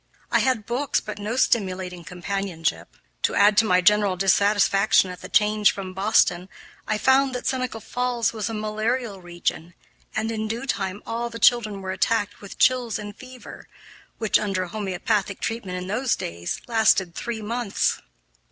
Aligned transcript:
I 0.31 0.39
had 0.39 0.65
books, 0.65 0.99
but 0.99 1.19
no 1.19 1.35
stimulating 1.35 2.03
companionship. 2.03 2.97
To 3.21 3.35
add 3.35 3.55
to 3.57 3.65
my 3.65 3.81
general 3.81 4.17
dissatisfaction 4.17 5.11
at 5.11 5.21
the 5.21 5.29
change 5.29 5.71
from 5.71 5.93
Boston, 5.93 6.49
I 6.87 6.97
found 6.97 7.35
that 7.35 7.45
Seneca 7.45 7.79
Falls 7.79 8.33
was 8.33 8.49
a 8.49 8.55
malarial 8.55 9.21
region, 9.21 9.75
and 10.15 10.31
in 10.31 10.47
due 10.47 10.65
time 10.65 11.03
all 11.05 11.29
the 11.29 11.37
children 11.37 11.83
were 11.83 11.91
attacked 11.91 12.41
with 12.41 12.57
chills 12.57 12.97
and 12.97 13.15
fever 13.15 13.67
which, 14.17 14.39
under 14.39 14.65
homeopathic 14.65 15.39
treatment 15.39 15.77
in 15.77 15.85
those 15.85 16.15
days, 16.15 16.59
lasted 16.65 17.13
three 17.13 17.43
months. 17.43 17.99